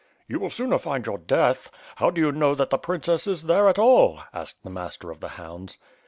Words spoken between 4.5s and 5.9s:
the Master of the Hounds.